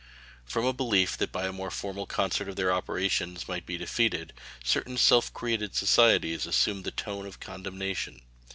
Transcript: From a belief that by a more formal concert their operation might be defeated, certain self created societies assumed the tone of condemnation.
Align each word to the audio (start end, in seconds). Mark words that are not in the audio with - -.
From 0.45 0.65
a 0.65 0.73
belief 0.73 1.15
that 1.19 1.31
by 1.31 1.45
a 1.45 1.53
more 1.53 1.69
formal 1.69 2.07
concert 2.07 2.51
their 2.55 2.73
operation 2.73 3.37
might 3.47 3.67
be 3.67 3.77
defeated, 3.77 4.33
certain 4.63 4.97
self 4.97 5.31
created 5.31 5.75
societies 5.75 6.47
assumed 6.47 6.85
the 6.85 6.89
tone 6.89 7.27
of 7.27 7.39
condemnation. 7.39 8.23